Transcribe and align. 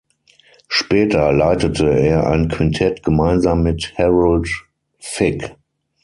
Später 0.67 1.31
leitete 1.31 1.87
er 1.91 2.25
ein 2.25 2.47
Quintett 2.47 3.03
gemeinsam 3.03 3.61
mit 3.61 3.93
Harold 3.99 4.49
Vick. 4.99 5.55